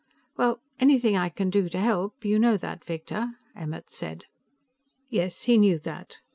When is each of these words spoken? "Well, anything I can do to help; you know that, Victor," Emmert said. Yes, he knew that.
"Well, 0.35 0.59
anything 0.79 1.15
I 1.15 1.29
can 1.29 1.51
do 1.51 1.69
to 1.69 1.77
help; 1.77 2.25
you 2.25 2.39
know 2.39 2.57
that, 2.57 2.83
Victor," 2.83 3.33
Emmert 3.55 3.91
said. 3.91 4.25
Yes, 5.11 5.43
he 5.43 5.59
knew 5.59 5.77
that. 5.77 6.17